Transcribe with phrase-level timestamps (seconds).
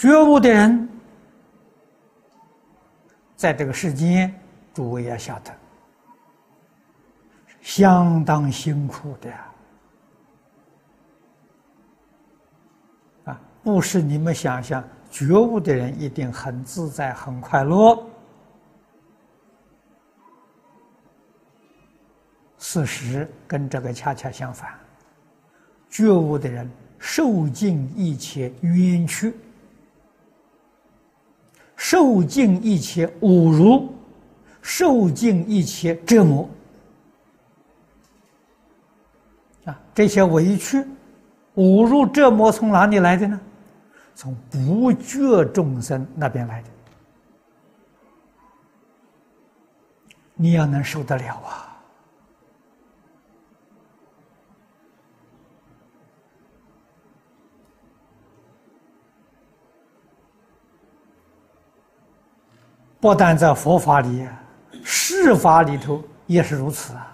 [0.00, 0.88] 觉悟的人，
[3.36, 4.34] 在这个世间，
[4.72, 5.54] 诸位要晓得，
[7.60, 9.30] 相当辛苦的
[13.24, 13.38] 啊！
[13.62, 18.02] 不是你们想象，觉悟的人一定很自在、很快乐。
[22.56, 24.72] 事实跟这个恰恰相反，
[25.90, 26.66] 觉悟的人
[26.98, 29.34] 受尽一切冤屈。
[31.90, 33.92] 受尽一切侮辱，
[34.62, 36.48] 受尽一切折磨，
[39.64, 40.86] 啊，这些委屈、
[41.56, 43.40] 侮辱、折磨从哪里来的呢？
[44.14, 46.68] 从不觉众生那边来的。
[50.36, 51.69] 你要能受得了啊！
[63.00, 64.28] 不但在佛法里，
[64.84, 67.06] 世法里头也是如此啊。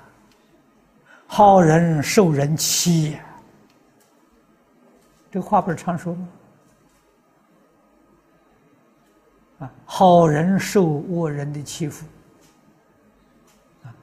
[1.28, 3.16] 好人受人欺，
[5.30, 6.28] 这话不是常说吗？
[9.60, 12.04] 啊，好人受恶人的欺负，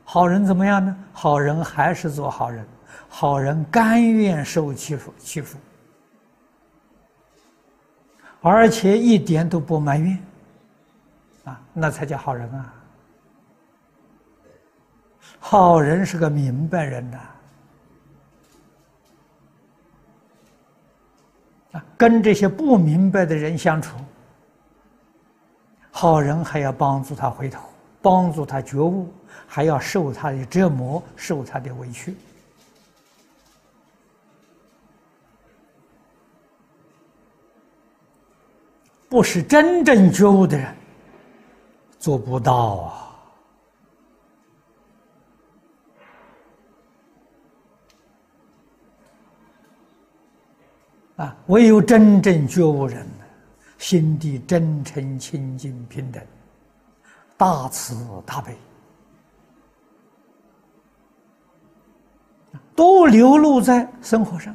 [0.03, 0.95] 好人怎么样呢？
[1.11, 2.65] 好人还是做好人，
[3.07, 5.57] 好人甘愿受欺负，欺负，
[8.41, 10.17] 而且一点都不埋怨。
[11.45, 12.73] 啊，那才叫好人啊！
[15.39, 17.19] 好人是个明白人呐，
[21.73, 23.97] 啊，跟这些不明白的人相处，
[25.91, 27.61] 好人还要帮助他回头，
[28.01, 29.13] 帮助他觉悟，
[29.45, 32.15] 还要受他的折磨，受他的委屈，
[39.09, 40.73] 不是真正觉悟的人。
[42.03, 42.53] 做不到
[51.15, 51.23] 啊！
[51.23, 53.07] 啊，唯有真正觉悟人，
[53.77, 56.21] 心地真诚、清净、平等，
[57.37, 57.95] 大慈
[58.25, 58.57] 大悲，
[62.75, 64.53] 都流露在生活上。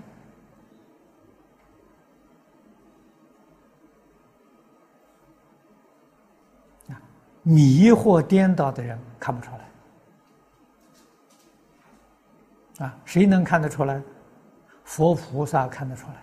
[7.48, 9.50] 迷惑颠倒的人看不出
[12.78, 14.02] 来，啊，谁能看得出来？
[14.84, 16.14] 佛菩萨看得出来。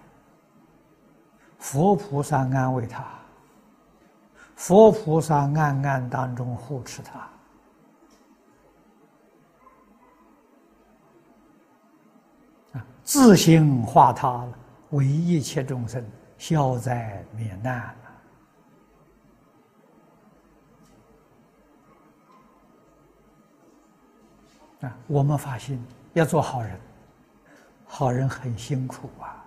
[1.58, 3.03] 佛菩萨安慰他，
[4.56, 7.19] 佛菩萨暗暗当中护持他，
[12.74, 14.47] 啊，自行化他，
[14.92, 16.06] 为一切众生
[16.38, 17.96] 消灾免难。
[25.07, 25.79] 我们发心
[26.13, 26.79] 要做好人，
[27.85, 29.44] 好人很辛苦啊。